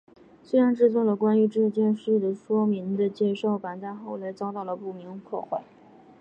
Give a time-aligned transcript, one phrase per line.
[0.43, 5.61] 虽然制作了关于这件事的说明的介绍板但后来遭到了不明破坏。